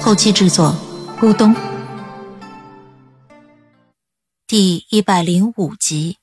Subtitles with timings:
[0.00, 0.74] 后期制作：
[1.20, 1.54] 咕咚。
[4.46, 6.18] 第一百零五集，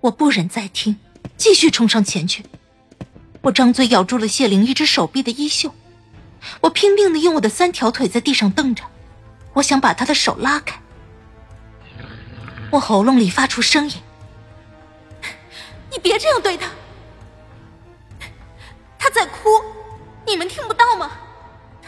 [0.00, 0.96] 我不忍再听，
[1.36, 2.44] 继续冲上前去。
[3.40, 5.72] 我张嘴咬住了谢灵一只手臂的衣袖。
[6.60, 8.84] 我拼命的用我的三条腿在地上蹬着，
[9.54, 10.78] 我想把他的手拉开。
[12.72, 13.94] 我喉咙里发出声音
[15.90, 16.68] ：“你别这样对他，
[18.98, 19.48] 他在哭，
[20.26, 21.10] 你们听不到吗？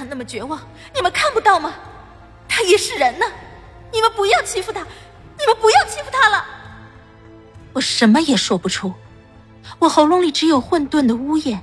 [0.00, 0.58] 他那么绝望，
[0.94, 1.74] 你们看不到吗？
[2.48, 3.26] 他也是人呢，
[3.92, 6.42] 你们不要欺负他，你们不要欺负他了。”
[7.74, 8.94] 我什么也说不出，
[9.78, 11.62] 我喉咙里只有混沌的呜咽。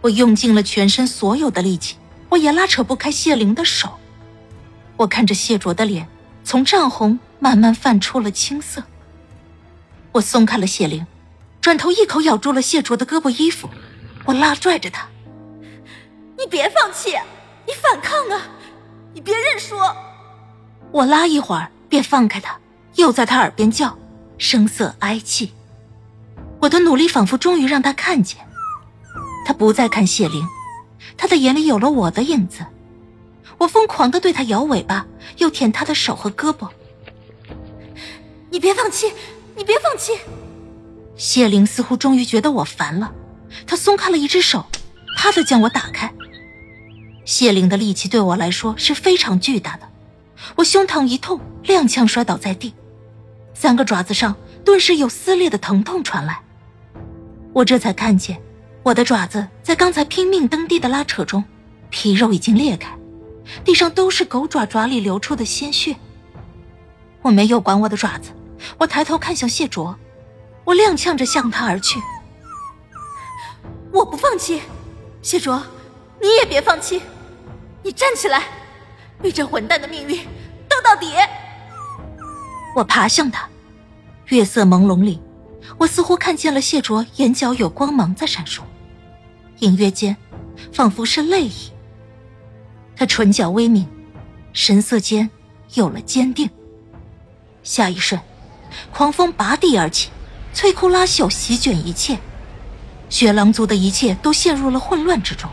[0.00, 1.98] 我用尽了全身所有的力气，
[2.30, 3.98] 我也拉扯不开谢灵的手。
[4.96, 6.08] 我看着谢卓的脸
[6.42, 8.82] 从涨红慢慢泛出了青色。
[10.12, 11.06] 我松开了谢灵，
[11.60, 13.68] 转头一口咬住了谢卓的胳膊衣服。
[14.24, 15.06] 我拉拽着他
[16.38, 17.16] ：“你别放弃，
[17.66, 18.42] 你反抗啊！
[19.14, 19.76] 你别认输！”
[20.92, 22.58] 我拉一会儿便放开他，
[22.94, 23.96] 又在他耳边叫，
[24.38, 25.52] 声色哀泣。
[26.60, 28.38] 我的努力仿佛终于让他看见。
[29.44, 30.46] 他不再看谢灵，
[31.16, 32.64] 他的眼里有了我的影子。
[33.58, 35.06] 我疯狂的对他摇尾巴，
[35.38, 36.68] 又舔他的手和胳膊。
[38.50, 39.12] 你别放弃，
[39.54, 40.18] 你别放弃！
[41.16, 43.12] 谢灵似乎终于觉得我烦了，
[43.66, 44.66] 他松开了一只手，
[45.16, 46.12] 啪的将我打开。
[47.26, 49.88] 谢灵的力气对我来说是非常巨大的，
[50.54, 52.72] 我胸膛一痛，踉跄摔倒在地，
[53.52, 56.40] 三个爪子上顿时有撕裂的疼痛传来。
[57.52, 58.40] 我这才看见。
[58.84, 61.42] 我的爪子在刚才拼命蹬地的拉扯中，
[61.90, 62.96] 皮肉已经裂开，
[63.64, 65.96] 地上都是狗爪爪里流出的鲜血。
[67.22, 68.30] 我没有管我的爪子，
[68.78, 69.96] 我抬头看向谢卓，
[70.64, 72.00] 我踉跄着向他而去。
[73.90, 74.62] 我不放弃，
[75.20, 75.60] 谢卓，
[76.22, 77.02] 你也别放弃，
[77.86, 78.42] 你站起来，
[79.22, 80.18] 与这混蛋的命运
[80.68, 81.12] 斗到底。
[82.74, 83.48] 我爬向他，
[84.26, 85.22] 月色朦胧里，
[85.78, 88.62] 我似乎看见了谢卓眼角有光芒在闪烁。
[89.60, 90.16] 隐约间，
[90.72, 91.70] 仿佛是泪意。
[92.96, 93.86] 他唇角微抿，
[94.52, 95.30] 神色间
[95.74, 96.50] 有了坚定。
[97.62, 98.20] 下一瞬，
[98.92, 100.10] 狂风拔地而起，
[100.52, 102.18] 摧枯拉朽，席卷一切。
[103.08, 105.48] 雪狼族的一切都陷入了混乱之中。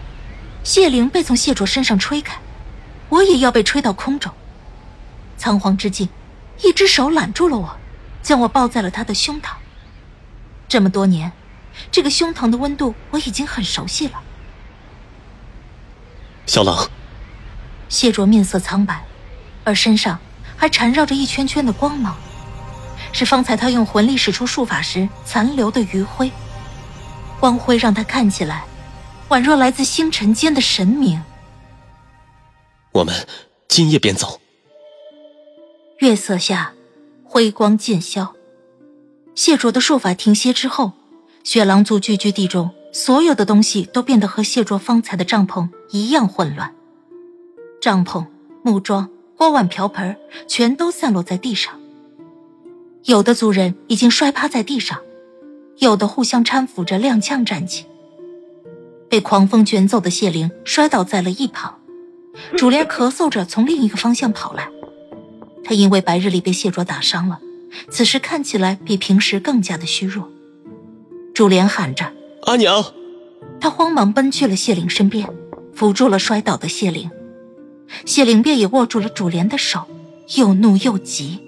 [0.64, 2.40] 谢灵被从谢卓身上吹开，
[3.10, 4.32] 我也要被吹到空中。
[5.38, 6.10] 仓皇之际，
[6.64, 7.78] 一只手揽住了我，
[8.22, 9.52] 将我抱在了他的胸膛。
[10.68, 11.32] 这么多年。
[11.92, 14.22] 这个胸膛的温度我已经很熟悉了。
[16.46, 16.88] 小狼，
[17.90, 19.04] 谢卓面色苍白，
[19.64, 20.20] 而身上
[20.56, 22.16] 还缠绕着一圈圈的光芒，
[23.12, 26.32] 是方才他用魂力使出术法时残留的余晖。
[27.40, 28.64] 光辉让他看起来
[29.30, 31.22] 宛若来自星辰间的神明。
[32.92, 33.28] 我们
[33.68, 34.40] 今夜便走。
[36.00, 36.74] 月色下，
[37.24, 38.34] 辉光渐消，
[39.34, 40.94] 谢卓的术法停歇之后。
[41.44, 46.74] 雪狼族聚居地中，所有的东西都变得和谢卓方才的帐篷一样混乱。
[47.82, 48.26] 帐篷、
[48.64, 50.16] 木桩、锅碗瓢盆
[50.48, 51.78] 全都散落在地上。
[53.04, 55.02] 有的族人已经摔趴在地上，
[55.80, 57.86] 有的互相搀扶着踉跄站起。
[59.14, 61.78] 被狂风卷走的谢灵摔倒在了一旁，
[62.58, 64.68] 主莲咳嗽着从另一个方向跑来。
[65.64, 67.40] 他因为白日里被谢卓打伤了，
[67.92, 70.32] 此时看起来比平时更加的虚弱。
[71.36, 72.12] 主莲喊着
[72.48, 72.84] ：“阿娘！”
[73.62, 75.30] 他慌忙奔去了谢灵身边，
[75.76, 77.12] 扶住了摔倒的谢灵。
[78.06, 79.86] 谢灵便也握住了主莲的手，
[80.38, 81.40] 又怒又急：“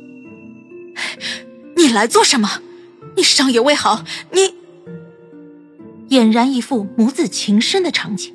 [1.75, 2.61] 你来做什么？
[3.17, 4.03] 你伤也未好，
[4.33, 4.53] 你……”
[6.09, 8.33] 俨然一副母子情深的场景。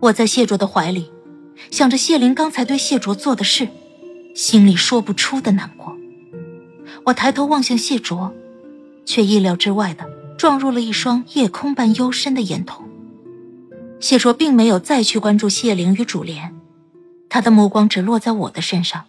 [0.00, 1.10] 我在谢卓的怀里，
[1.70, 3.68] 想着谢灵刚才对谢卓做的事，
[4.34, 5.96] 心里说不出的难过。
[7.06, 8.32] 我抬头望向谢卓，
[9.04, 10.12] 却意料之外的。
[10.36, 12.84] 撞入了一双夜空般幽深的眼瞳。
[14.00, 16.52] 谢卓并没有再去关注谢灵与主莲，
[17.28, 19.04] 他的目光只落在我的身上。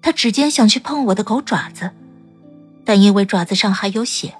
[0.00, 1.90] 他指尖想去碰我的狗爪子，
[2.84, 4.34] 但因为爪子上还有血，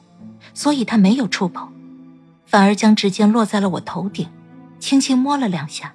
[0.55, 1.69] 所以他没有触碰，
[2.47, 4.29] 反而将指尖落在了我头顶，
[4.79, 5.93] 轻轻摸了两下。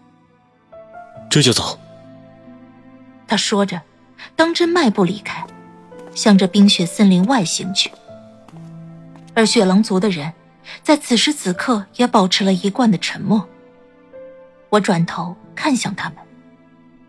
[1.30, 1.80] 这就走。
[3.28, 3.82] 他说着，
[4.36, 5.46] 当真迈步离开，
[6.14, 7.90] 向着冰雪森林外行去。
[9.34, 10.34] 而雪狼族的人，
[10.84, 13.48] 在此时此刻也保持了一贯的沉默。
[14.70, 16.18] 我转头看向他们，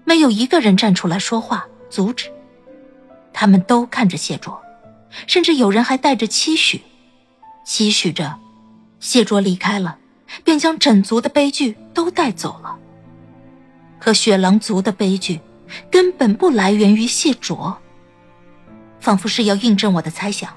[0.04, 2.30] 没有一个人站出来说话阻止。
[3.32, 4.60] 他们都看着谢卓，
[5.26, 6.82] 甚至有人还带着期许，
[7.64, 8.38] 期许着
[8.98, 9.98] 谢卓离开了，
[10.44, 12.76] 便将整族的悲剧都带走了。
[13.98, 15.40] 可雪狼族的悲剧，
[15.90, 17.78] 根本不来源于谢卓。
[18.98, 20.56] 仿佛是要印证我的猜想，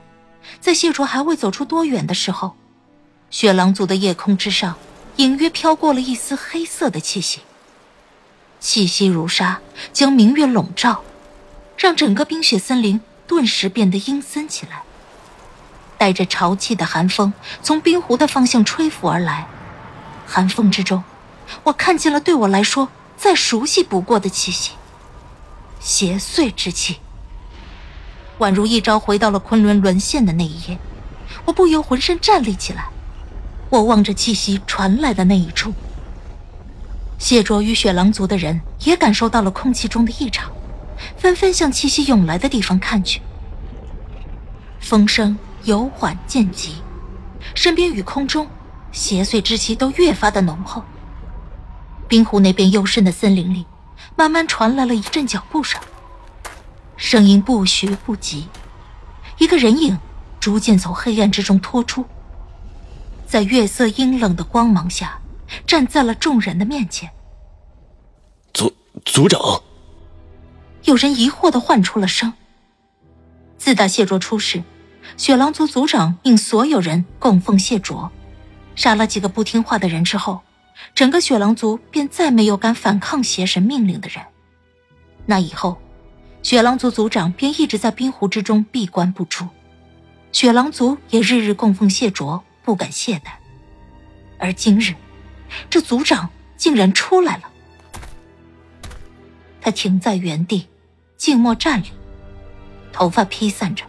[0.59, 2.55] 在谢卓还未走出多远的时候，
[3.29, 4.75] 雪狼族的夜空之上，
[5.17, 7.41] 隐约飘过了一丝黑色的气息。
[8.59, 9.61] 气息如纱，
[9.91, 11.03] 将明月笼罩。
[11.75, 14.83] 让整个冰雪森林顿时变得阴森起来。
[16.03, 19.47] 带着潮气的寒风从冰湖的方向吹拂而来，
[20.27, 21.01] 寒风之中，
[21.63, 24.71] 我看见了对我来说再熟悉不过的气息——
[25.79, 26.97] 邪祟之气。
[28.39, 30.77] 宛如一朝回到了昆仑沦陷的那一夜，
[31.45, 32.89] 我不由浑身站立起来。
[33.69, 35.73] 我望着气息传来的那一处，
[37.17, 40.51] 谢卓与雪狼族的人也感受到了空气中的异常。
[41.15, 43.21] 纷纷向气息涌来的地方看去，
[44.81, 46.75] 风声由缓渐急，
[47.55, 48.47] 身边与空中
[48.91, 50.83] 邪祟之气都越发的浓厚。
[52.07, 53.65] 冰湖那边幽深的森林里，
[54.15, 55.81] 慢慢传来了一阵脚步声，
[56.97, 58.47] 声音不徐不急，
[59.37, 59.97] 一个人影
[60.39, 62.05] 逐渐从黑暗之中拖出，
[63.25, 65.19] 在月色阴冷的光芒下，
[65.65, 67.09] 站在了众人的面前。
[68.53, 68.71] 族
[69.05, 69.39] 族长。
[70.83, 72.33] 有人疑惑的唤出了声。
[73.57, 74.61] 自打谢卓出事，
[75.17, 78.11] 雪狼族族长命所有人供奉谢卓，
[78.75, 80.41] 杀了几个不听话的人之后，
[80.95, 84.23] 整个雪狼族便再没有敢反抗邪神命令的人。
[85.25, 85.77] 那以后，
[86.41, 89.47] 雪狼族族长便一直在冰湖之中闭关不出，
[90.31, 93.31] 雪狼族也日日供奉谢卓，不敢懈怠。
[94.39, 94.93] 而今日，
[95.69, 97.43] 这族长竟然出来了，
[99.61, 100.67] 他停在原地。
[101.15, 101.85] 静默站立，
[102.91, 103.85] 头发披散着，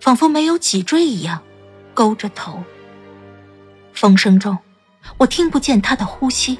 [0.00, 1.42] 仿佛没有脊椎一样，
[1.94, 2.64] 勾着头。
[3.92, 4.58] 风声中，
[5.18, 6.58] 我听不见他的呼吸，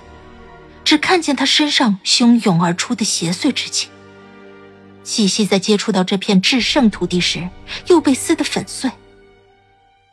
[0.85, 3.89] 只看见他身上汹涌而出的邪祟之气。
[5.03, 7.49] 气息在接触到这片至圣土地时，
[7.87, 8.91] 又被撕得粉碎。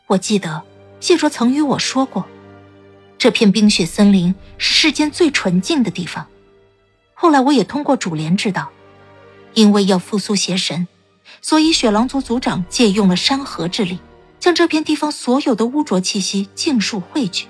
[0.07, 0.63] 我记得
[1.01, 2.25] 谢卓曾与我说过，
[3.18, 6.25] 这片冰雪森林是世间最纯净的地方。
[7.13, 8.71] 后来我也通过主莲知道。
[9.53, 10.88] 因为要复苏邪神，
[11.41, 14.00] 所以雪狼族族长借用了山河之力，
[14.39, 17.47] 将这片地方所有的污浊气息尽数汇聚，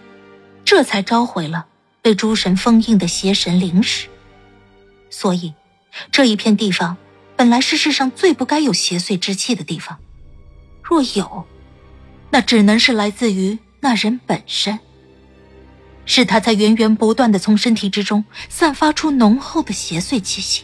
[0.65, 1.65] 这才召回了
[2.01, 4.07] 被诸神封印的邪神灵石。
[5.09, 5.53] 所以，
[6.11, 6.97] 这一片地方
[7.35, 9.97] 本来是世上最不该有邪祟之气的地方，
[10.83, 11.45] 若有，
[12.29, 14.77] 那只能是来自于那人本身，
[16.05, 20.63] 是他在源源不断的从身体之中散发出浓厚的邪祟气息。